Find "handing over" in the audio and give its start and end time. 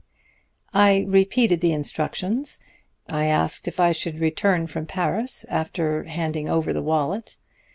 6.05-6.73